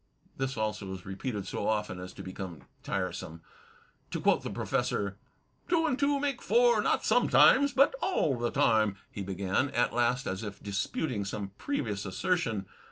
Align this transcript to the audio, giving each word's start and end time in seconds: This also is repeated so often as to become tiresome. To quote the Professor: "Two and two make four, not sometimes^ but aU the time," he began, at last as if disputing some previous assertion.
This 0.37 0.57
also 0.57 0.91
is 0.95 1.05
repeated 1.05 1.45
so 1.45 1.67
often 1.67 1.99
as 1.99 2.11
to 2.13 2.23
become 2.23 2.63
tiresome. 2.81 3.43
To 4.09 4.19
quote 4.19 4.41
the 4.41 4.49
Professor: 4.49 5.19
"Two 5.69 5.85
and 5.85 5.99
two 5.99 6.19
make 6.19 6.41
four, 6.41 6.81
not 6.81 7.03
sometimes^ 7.03 7.75
but 7.75 7.93
aU 8.01 8.35
the 8.41 8.49
time," 8.49 8.95
he 9.11 9.21
began, 9.21 9.69
at 9.69 9.93
last 9.93 10.25
as 10.25 10.41
if 10.41 10.63
disputing 10.63 11.23
some 11.23 11.51
previous 11.59 12.03
assertion. 12.07 12.65